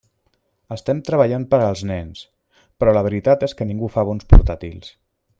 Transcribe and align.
Estem 0.75 1.01
treballant 1.09 1.43
per 1.51 1.59
als 1.65 1.83
nens, 1.91 2.23
però 2.83 2.95
la 2.99 3.03
veritat 3.11 3.45
és 3.49 3.55
que 3.59 3.67
ningú 3.73 3.91
fa 3.97 4.07
bons 4.11 4.27
portàtils. 4.35 4.91